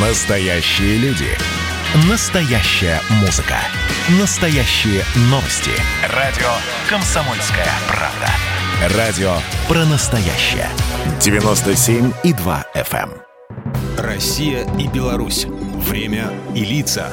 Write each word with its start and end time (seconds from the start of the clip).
Настоящие 0.00 0.96
люди. 0.98 1.26
Настоящая 2.08 3.00
музыка. 3.20 3.56
Настоящие 4.20 5.02
новости. 5.22 5.72
Радио 6.14 6.46
«Комсомольская 6.88 7.66
правда». 7.88 8.96
Радио 8.96 9.32
про 9.66 9.84
настоящее. 9.86 10.68
97,2 11.18 12.64
FM. 12.76 13.10
эм. 13.10 13.12
Россия 13.98 14.64
и 14.78 14.86
Беларусь. 14.86 15.46
Время 15.88 16.30
и 16.54 16.64
лица. 16.64 17.10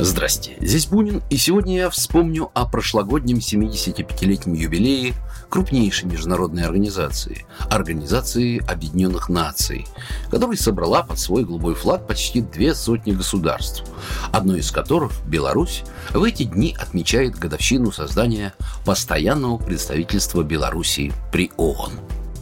Здрасте, 0.00 0.56
здесь 0.60 0.86
Бунин, 0.86 1.22
и 1.30 1.36
сегодня 1.36 1.76
я 1.76 1.90
вспомню 1.90 2.50
о 2.52 2.66
прошлогоднем 2.66 3.36
75-летнем 3.36 4.54
юбилее 4.54 5.14
крупнейшей 5.54 6.08
международной 6.10 6.64
организации– 6.64 7.46
Организации 7.70 8.58
Объединенных 8.68 9.28
Наций, 9.28 9.86
которая 10.28 10.56
собрала 10.56 11.04
под 11.04 11.20
свой 11.20 11.44
голубой 11.44 11.76
флаг 11.76 12.08
почти 12.08 12.40
две 12.40 12.74
сотни 12.74 13.12
государств, 13.12 13.84
одно 14.32 14.56
из 14.56 14.72
которых, 14.72 15.12
Беларусь, 15.28 15.84
в 16.10 16.24
эти 16.24 16.42
дни 16.42 16.76
отмечает 16.76 17.38
годовщину 17.38 17.92
создания 17.92 18.52
постоянного 18.84 19.58
представительства 19.58 20.42
Белоруссии 20.42 21.12
при 21.30 21.52
ООН. 21.56 21.92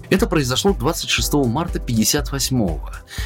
Это 0.09 0.27
произошло 0.27 0.73
26 0.73 1.35
марта 1.35 1.79
1958 1.79 2.79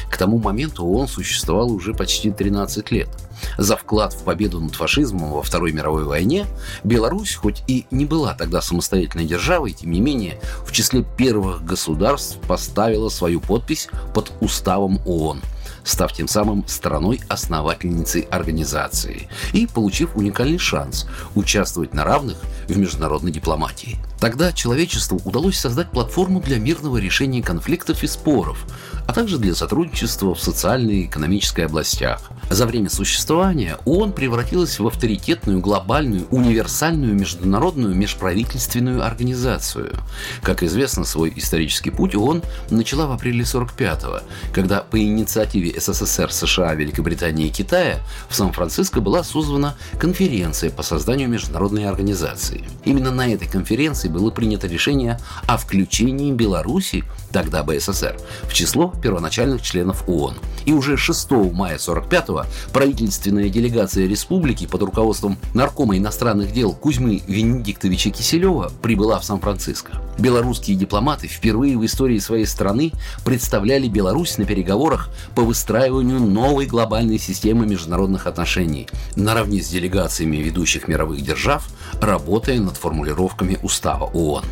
К 0.09 0.17
тому 0.17 0.37
моменту 0.37 0.85
ООН 0.85 1.07
существовал 1.07 1.71
уже 1.71 1.93
почти 1.93 2.29
13 2.29 2.91
лет. 2.91 3.09
За 3.57 3.75
вклад 3.77 4.13
в 4.13 4.23
победу 4.23 4.59
над 4.59 4.75
фашизмом 4.75 5.31
во 5.31 5.41
Второй 5.41 5.71
мировой 5.71 6.03
войне 6.03 6.45
Беларусь, 6.83 7.35
хоть 7.35 7.63
и 7.67 7.85
не 7.91 8.05
была 8.05 8.33
тогда 8.33 8.61
самостоятельной 8.61 9.25
державой, 9.25 9.73
тем 9.73 9.91
не 9.91 10.01
менее 10.01 10.39
в 10.65 10.71
числе 10.71 11.03
первых 11.17 11.63
государств 11.63 12.37
поставила 12.47 13.09
свою 13.09 13.39
подпись 13.39 13.89
под 14.13 14.31
уставом 14.41 14.99
ООН– 15.05 15.41
став 15.87 16.13
тем 16.13 16.27
самым 16.27 16.67
страной-основательницей 16.67 18.21
организации 18.23 19.29
и 19.53 19.65
получив 19.65 20.15
уникальный 20.15 20.57
шанс 20.57 21.07
участвовать 21.35 21.93
на 21.93 22.03
равных 22.03 22.37
в 22.67 22.77
международной 22.77 23.31
дипломатии. 23.31 23.97
Тогда 24.19 24.51
человечеству 24.51 25.21
удалось 25.25 25.57
создать 25.57 25.91
платформу 25.91 26.41
для 26.41 26.57
мирного 26.57 26.97
решения 26.97 27.43
конфликтов 27.43 28.03
и 28.03 28.07
споров, 28.07 28.65
а 29.05 29.13
также 29.13 29.37
для 29.37 29.53
сотрудничества 29.55 30.33
в 30.33 30.41
социальной 30.41 31.01
и 31.01 31.05
экономической 31.05 31.61
областях. 31.61 32.21
За 32.49 32.65
время 32.65 32.89
существования 32.89 33.77
ООН 33.85 34.13
превратилась 34.13 34.79
в 34.79 34.87
авторитетную, 34.87 35.59
глобальную, 35.59 36.27
универсальную 36.31 37.13
международную 37.13 37.93
межправительственную 37.93 39.05
организацию. 39.05 39.95
Как 40.41 40.63
известно, 40.63 41.05
свой 41.05 41.31
исторический 41.35 41.91
путь 41.91 42.15
ООН 42.15 42.41
начала 42.69 43.05
в 43.07 43.11
апреле 43.11 43.43
45-го, 43.43 44.21
когда 44.53 44.81
по 44.81 44.99
инициативе 44.99 45.79
СССР, 45.79 46.31
США, 46.31 46.73
Великобритании 46.73 47.47
и 47.47 47.51
Китая 47.51 47.99
в 48.29 48.35
Сан-Франциско 48.35 48.99
была 48.99 49.23
созвана 49.23 49.75
конференция 49.99 50.69
по 50.69 50.83
созданию 50.83 51.29
международной 51.29 51.85
организации. 51.85 52.63
Именно 52.83 53.11
на 53.11 53.31
этой 53.31 53.47
конференции 53.47 54.06
было 54.07 54.31
принято 54.31 54.67
решение 54.67 55.19
о 55.45 55.57
включении 55.57 56.31
Беларуси, 56.31 57.03
тогда 57.31 57.63
БССР, 57.63 58.17
в 58.43 58.53
число 58.53 58.93
первоначальных 59.01 59.61
членов 59.61 60.03
ООН. 60.07 60.35
И 60.67 60.73
уже 60.73 60.97
6 60.97 61.31
мая 61.53 61.77
45-го 61.77 62.43
правительственная 62.73 63.47
делегация 63.47 64.05
республики 64.05 64.67
под 64.67 64.81
руководством 64.81 65.37
наркома 65.53 65.97
иностранных 65.97 66.51
дел 66.51 66.73
Кузьмы 66.73 67.23
Венедиктовича 67.25 68.09
Киселева 68.09 68.69
прибыла 68.81 69.17
в 69.17 69.23
Сан-Франциско. 69.23 69.93
Белорусские 70.19 70.75
дипломаты 70.75 71.29
впервые 71.29 71.77
в 71.77 71.85
истории 71.85 72.19
своей 72.19 72.45
страны 72.45 72.91
представляли 73.23 73.87
Беларусь 73.87 74.37
на 74.37 74.43
переговорах 74.43 75.09
по 75.35 75.41
выстраиванию 75.41 76.19
новой 76.19 76.65
глобальной 76.65 77.17
системы 77.17 77.65
международных 77.65 78.27
отношений, 78.27 78.89
наравне 79.15 79.61
с 79.61 79.69
делегациями 79.69 80.35
ведущих 80.35 80.89
мировых 80.89 81.21
держав, 81.21 81.65
работая 82.01 82.59
над 82.59 82.75
формулировками 82.75 83.57
устава 83.63 84.09
ООН. 84.13 84.43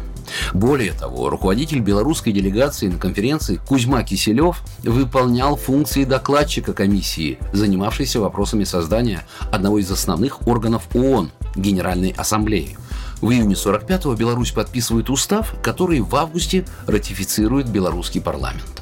Более 0.54 0.94
того, 0.94 1.30
руководитель 1.30 1.80
белорусской 1.80 2.34
делегации 2.34 2.88
на 2.88 2.98
конференции 2.98 3.60
Кузьма 3.68 4.04
Киселев 4.04 4.62
выполнял 4.84 5.56
функции 5.56 6.04
докладчика 6.04 6.74
комиссии, 6.74 7.38
занимавшейся 7.54 8.20
вопросами 8.20 8.64
создания 8.64 9.26
одного 9.52 9.80
из 9.80 9.92
основных 9.92 10.48
органов 10.48 10.88
ООН– 10.94 11.32
Генеральной 11.56 12.14
Ассамблеи. 12.18 12.78
В 13.22 13.32
июне 13.32 13.56
45-го 13.56 14.14
Беларусь 14.14 14.52
подписывает 14.52 15.10
устав, 15.10 15.56
который 15.62 16.02
в 16.02 16.16
августе 16.16 16.66
ратифицирует 16.86 17.70
белорусский 17.70 18.22
парламент. 18.22 18.75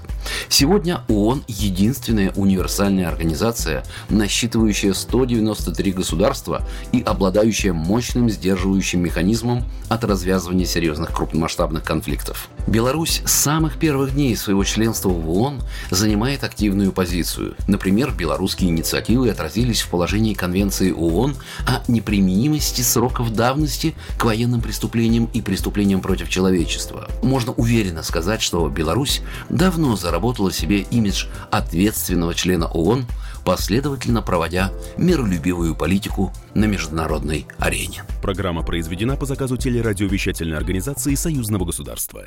Сегодня 0.55 1.01
ООН– 1.07 1.45
единственная 1.47 2.31
универсальная 2.35 3.07
организация, 3.07 3.83
насчитывающая 4.09 4.93
193 4.93 5.93
государства 5.93 6.61
и 6.91 7.01
обладающая 7.01 7.73
мощным 7.73 8.29
сдерживающим 8.29 8.99
механизмом 9.01 9.65
от 9.89 10.03
развязывания 10.03 10.67
серьезных 10.67 11.11
крупномасштабных 11.11 11.83
конфликтов. 11.83 12.49
Беларусь 12.67 13.23
с 13.25 13.31
самых 13.31 13.79
первых 13.79 14.13
дней 14.13 14.35
своего 14.35 14.63
членства 14.63 15.09
в 15.09 15.27
ООН 15.27 15.61
занимает 15.89 16.43
активную 16.43 16.91
позицию. 16.91 17.55
Например, 17.67 18.11
белорусские 18.11 18.69
инициативы 18.69 19.31
отразились 19.31 19.81
в 19.81 19.89
положении 19.89 20.35
Конвенции 20.35 20.91
ООН 20.91 21.35
о 21.65 21.81
неприменимости 21.87 22.81
сроков 22.81 23.33
давности 23.33 23.95
к 24.19 24.25
военным 24.25 24.61
преступлениям 24.61 25.25
и 25.33 25.41
преступлениям 25.41 26.01
против 26.01 26.29
человечества. 26.29 27.09
Можно 27.23 27.53
уверенно 27.53 28.03
сказать, 28.03 28.43
что 28.43 28.69
Беларусь 28.69 29.21
давно 29.49 29.95
заработала 29.95 30.42
себе 30.51 30.81
имидж 30.81 31.25
ответственного 31.51 32.33
члена 32.33 32.67
ООН, 32.67 33.05
последовательно 33.45 34.21
проводя 34.21 34.71
миролюбивую 34.97 35.75
политику 35.75 36.31
на 36.53 36.65
международной 36.65 37.45
арене. 37.57 38.03
Программа 38.21 38.63
произведена 38.63 39.15
по 39.15 39.25
заказу 39.25 39.57
телерадиовещательной 39.57 40.57
организации 40.57 41.15
Союзного 41.15 41.65
государства. 41.65 42.25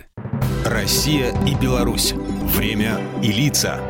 Россия 0.64 1.32
и 1.46 1.54
Беларусь. 1.54 2.12
Время 2.56 3.00
и 3.22 3.32
лица. 3.32 3.80